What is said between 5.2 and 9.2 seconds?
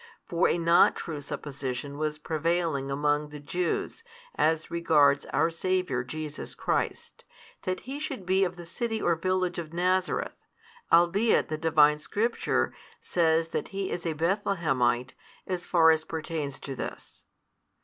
our Saviour Jesus Christ, that He should be of the city or